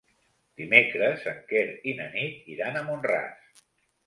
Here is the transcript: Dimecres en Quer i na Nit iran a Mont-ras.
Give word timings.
Dimecres 0.61 1.27
en 1.31 1.37
Quer 1.51 1.67
i 1.93 1.93
na 2.01 2.09
Nit 2.15 2.49
iran 2.55 2.81
a 2.81 2.83
Mont-ras. 2.89 3.63